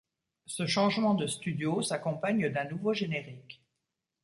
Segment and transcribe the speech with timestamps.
[0.47, 3.61] Ce changement de studio s'accompagne d'un nouveau générique.